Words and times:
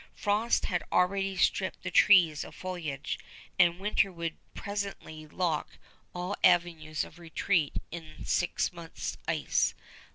Frosts 0.15 0.65
had 0.65 0.83
already 0.91 1.37
stripped 1.37 1.83
the 1.83 1.91
trees 1.91 2.43
of 2.43 2.55
foliage, 2.55 3.19
and 3.59 3.79
winter 3.79 4.11
would 4.11 4.35
presently 4.55 5.27
lock 5.27 5.77
all 6.15 6.35
avenues 6.43 7.03
of 7.03 7.19
retreat 7.19 7.73
in 7.91 8.25
six 8.25 8.73
months' 8.73 9.19
ice. 9.27 9.75